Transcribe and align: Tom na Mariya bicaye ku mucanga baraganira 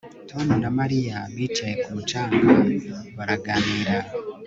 Tom 0.29 0.47
na 0.61 0.69
Mariya 0.79 1.17
bicaye 1.35 1.73
ku 1.81 1.89
mucanga 1.95 2.41
baraganira 3.15 3.95